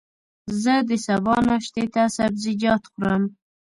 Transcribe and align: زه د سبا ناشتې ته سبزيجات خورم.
زه 0.63 0.75
د 0.89 0.91
سبا 1.07 1.35
ناشتې 1.47 1.85
ته 1.93 2.03
سبزيجات 2.17 2.83
خورم. 2.91 3.23